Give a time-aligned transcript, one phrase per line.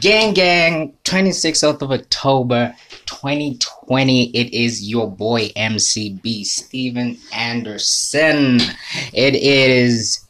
[0.00, 2.74] Gang Gang, 26th of October
[3.06, 4.30] 2020.
[4.30, 8.60] It is your boy MCB, Steven Anderson.
[9.12, 10.20] It is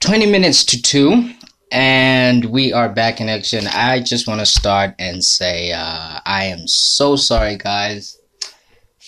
[0.00, 1.32] 20 minutes to 2,
[1.72, 3.66] and we are back in action.
[3.68, 8.18] I just want to start and say uh, I am so sorry, guys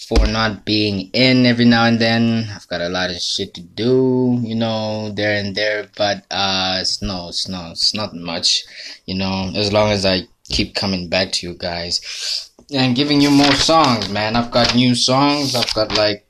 [0.07, 2.47] for not being in every now and then.
[2.55, 6.79] I've got a lot of shit to do, you know, there and there, but uh
[6.81, 8.65] it's no, it's no, it's not much,
[9.07, 13.31] you know, as long as I keep coming back to you guys and giving you
[13.31, 14.37] more songs, man.
[14.37, 15.55] I've got new songs.
[15.55, 16.27] I've got like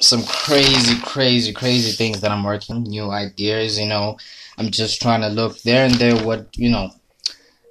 [0.00, 4.16] some crazy, crazy, crazy things that I'm working, new ideas, you know.
[4.56, 6.90] I'm just trying to look there and there what, you know,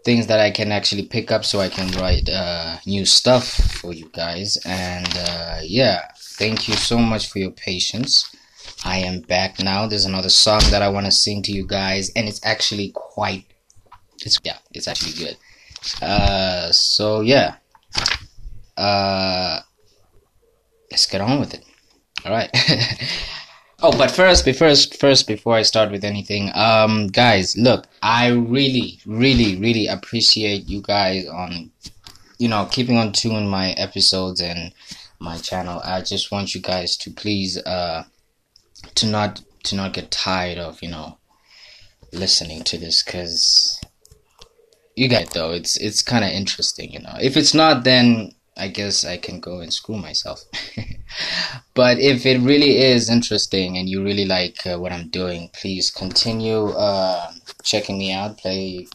[0.08, 3.46] things that I can actually pick up so I can write uh, new stuff
[3.82, 4.58] for you guys.
[4.66, 6.08] And uh, yeah,
[6.40, 8.34] thank you so much for your patience.
[8.86, 9.86] I am back now.
[9.86, 13.44] There's another song that I want to sing to you guys, and it's actually quite.
[14.26, 15.36] It's yeah, it's actually good.
[16.02, 17.56] Uh, so yeah.
[18.78, 19.60] Uh,
[20.90, 21.66] let's get on with it.
[22.24, 22.50] All right.
[23.80, 29.00] Oh, but first, first, first, before I start with anything, um, guys, look, I really,
[29.06, 31.70] really, really appreciate you guys on,
[32.40, 34.74] you know, keeping on tuning my episodes and
[35.20, 35.80] my channel.
[35.84, 38.06] I just want you guys to please, uh,
[38.96, 41.20] to not, to not get tired of, you know,
[42.12, 43.80] listening to this, cause
[44.96, 47.16] you get though, it's, it's kind of interesting, you know.
[47.22, 50.44] If it's not, then I guess I can go and screw myself.
[51.78, 55.92] but if it really is interesting and you really like uh, what I'm doing, please
[55.92, 58.40] continue uh, checking me out.
[58.40, 58.88] Play,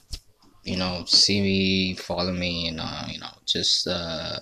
[0.64, 4.40] you know, see me, follow me, and uh, you know, just uh,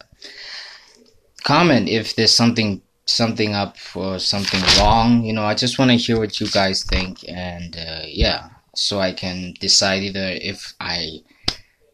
[1.44, 5.22] comment if there's something something up or something wrong.
[5.22, 9.00] You know, I just want to hear what you guys think, and uh, yeah, so
[9.00, 11.24] I can decide either if I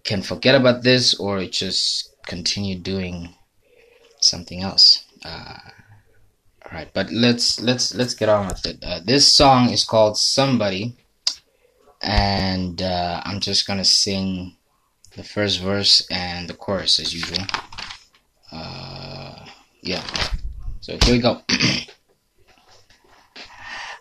[0.04, 3.34] can forget about this or just continue doing
[4.20, 5.02] something else.
[6.66, 8.78] All right, but let's let's let's get on with it.
[8.82, 10.96] Uh, this song is called "Somebody,"
[12.02, 14.56] and uh, I'm just gonna sing
[15.16, 17.46] the first verse and the chorus as usual.
[18.50, 19.46] Uh,
[19.80, 20.02] yeah.
[20.80, 21.40] So here we go.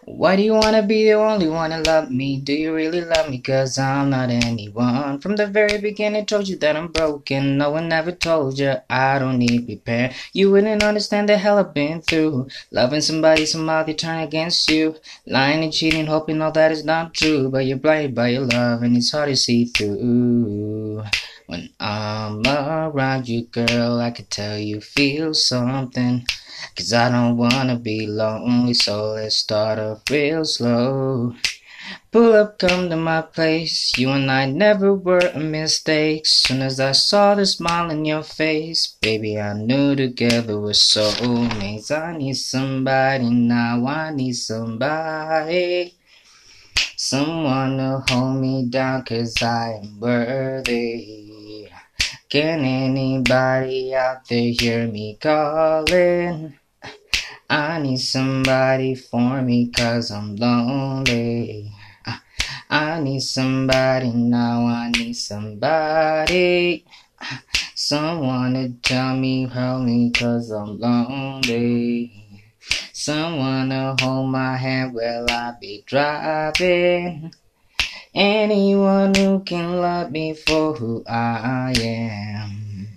[0.08, 2.38] Why do you wanna be the only one to love me?
[2.38, 3.40] Do you really love me?
[3.40, 5.20] Cause I'm not anyone.
[5.20, 7.58] From the very beginning, told you that I'm broken.
[7.58, 10.14] No one ever told you I don't need repair.
[10.32, 12.50] You wouldn't understand the hell I've been through.
[12.70, 14.96] Loving somebody, somehow they turn against you.
[15.26, 17.50] Lying and cheating, hoping all that is not true.
[17.50, 21.04] But you're blinded by your love, and it's hard to see through.
[21.48, 26.26] When I'm around you, girl, I can tell you feel something.
[26.76, 31.36] Cause I don't wanna be lonely, so let's start off real slow.
[32.12, 33.96] Pull up, come to my place.
[33.96, 36.26] You and I never were a mistake.
[36.26, 41.92] Soon as I saw the smile in your face, baby, I knew together we're soulmates.
[41.92, 45.94] I need somebody now, I need somebody.
[46.98, 51.35] Someone to hold me down, cause I am worthy.
[52.36, 56.60] Can anybody out there hear me calling?
[57.50, 61.72] I need somebody for me cause I'm lonely.
[62.70, 66.84] I need somebody now, I need somebody.
[67.74, 72.44] Someone to tell me help me cause I'm lonely.
[72.92, 77.32] Someone to hold my hand while I be driving.
[78.16, 82.88] Anyone who can love me for who I am.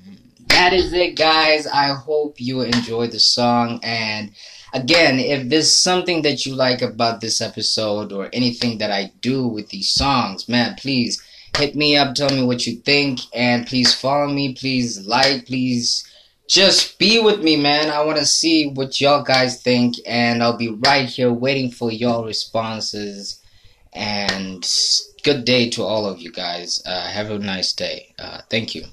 [0.46, 1.66] That is it, guys.
[1.66, 3.80] I hope you enjoyed the song.
[3.82, 4.30] And
[4.72, 9.48] again, if there's something that you like about this episode or anything that I do
[9.48, 11.20] with these songs, man, please
[11.56, 12.14] hit me up.
[12.14, 13.18] Tell me what you think.
[13.34, 14.54] And please follow me.
[14.54, 15.46] Please like.
[15.46, 16.08] Please
[16.48, 17.90] just be with me, man.
[17.90, 19.96] I want to see what y'all guys think.
[20.06, 23.42] And I'll be right here waiting for y'all responses.
[23.92, 24.68] And
[25.22, 26.82] good day to all of you guys.
[26.84, 28.14] Uh, have a nice day.
[28.18, 28.86] Uh, thank you.